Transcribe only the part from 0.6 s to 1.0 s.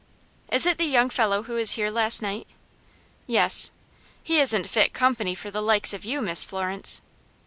it the